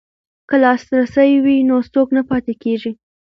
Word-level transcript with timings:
که 0.49 0.55
لاسرسی 0.63 1.31
وي 1.43 1.57
نو 1.69 1.77
څوک 1.93 2.07
نه 2.17 2.21
پاتې 2.29 2.53
کیږي. 2.63 2.91